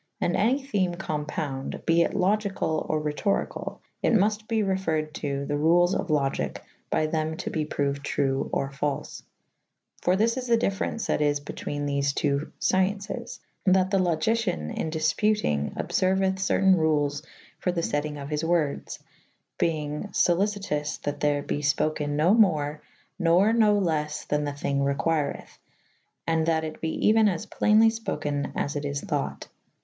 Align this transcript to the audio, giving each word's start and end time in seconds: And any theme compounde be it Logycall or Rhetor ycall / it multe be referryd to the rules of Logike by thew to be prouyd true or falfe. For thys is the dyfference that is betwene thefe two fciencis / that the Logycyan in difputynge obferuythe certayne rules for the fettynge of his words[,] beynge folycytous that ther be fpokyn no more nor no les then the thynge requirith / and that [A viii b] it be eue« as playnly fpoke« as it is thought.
And 0.19 0.35
any 0.35 0.59
theme 0.65 0.95
compounde 0.95 1.83
be 1.85 2.01
it 2.01 2.15
Logycall 2.15 2.89
or 2.89 2.99
Rhetor 2.99 3.45
ycall 3.47 3.77
/ 3.91 4.01
it 4.01 4.13
multe 4.15 4.47
be 4.47 4.63
referryd 4.63 5.13
to 5.13 5.45
the 5.45 5.57
rules 5.59 5.93
of 5.93 6.07
Logike 6.07 6.57
by 6.89 7.05
thew 7.05 7.35
to 7.35 7.51
be 7.51 7.65
prouyd 7.65 8.01
true 8.01 8.49
or 8.51 8.71
falfe. 8.71 9.21
For 10.01 10.15
thys 10.15 10.37
is 10.37 10.47
the 10.47 10.57
dyfference 10.57 11.05
that 11.05 11.21
is 11.21 11.39
betwene 11.39 11.85
thefe 11.85 12.15
two 12.15 12.51
fciencis 12.59 13.37
/ 13.53 13.65
that 13.75 13.91
the 13.91 13.99
Logycyan 13.99 14.75
in 14.75 14.89
difputynge 14.89 15.75
obferuythe 15.75 16.39
certayne 16.39 16.79
rules 16.79 17.21
for 17.59 17.71
the 17.71 17.81
fettynge 17.83 18.19
of 18.19 18.29
his 18.29 18.43
words[,] 18.43 18.97
beynge 19.59 20.13
folycytous 20.13 20.99
that 21.03 21.19
ther 21.19 21.43
be 21.43 21.59
fpokyn 21.59 22.09
no 22.15 22.33
more 22.33 22.81
nor 23.19 23.53
no 23.53 23.77
les 23.77 24.25
then 24.25 24.45
the 24.45 24.53
thynge 24.53 24.79
requirith 24.95 25.59
/ 25.93 26.25
and 26.25 26.47
that 26.47 26.63
[A 26.63 26.71
viii 26.71 26.77
b] 26.81 26.87
it 26.87 27.01
be 27.01 27.07
eue« 27.13 27.27
as 27.29 27.45
playnly 27.45 27.93
fpoke« 28.03 28.51
as 28.55 28.75
it 28.75 28.83
is 28.83 29.01
thought. 29.01 29.47